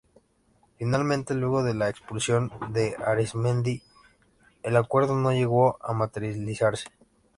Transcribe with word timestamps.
Finalmente 0.79 1.35
luego 1.35 1.61
de 1.61 1.75
la 1.75 1.87
expulsión 1.87 2.51
de 2.71 2.95
Arismendi 3.05 3.83
el 4.63 4.75
acuerdo 4.75 5.15
no 5.15 5.31
llegó 5.31 5.77
a 5.79 5.93
materializarse. 5.93 6.87